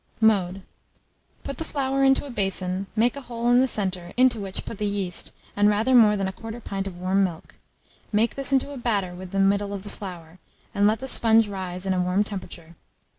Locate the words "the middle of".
9.29-9.83